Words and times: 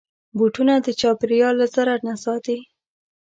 بوټونه 0.37 0.73
د 0.85 0.87
چاپېریال 0.99 1.55
له 1.61 1.67
ضرر 1.75 1.99
نه 2.07 2.15
ساتي. 2.23 2.57